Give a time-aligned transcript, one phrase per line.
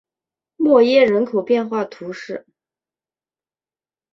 [0.55, 2.47] 默耶人口变化图示